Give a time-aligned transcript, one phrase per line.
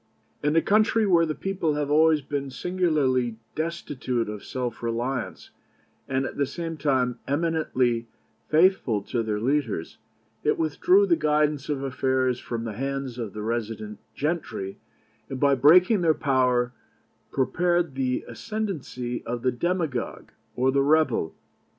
[0.41, 5.51] In a country where the people have always been singularly destitute of self reliance,
[6.07, 8.07] and at the same time eminently
[8.49, 9.99] faithful to their leaders,
[10.43, 14.79] it withdrew the guidance of affairs from the hands of the resident gentry,
[15.29, 16.73] and, by breaking their power,
[17.31, 21.35] prepared the ascendency of the demagogue or the rebel.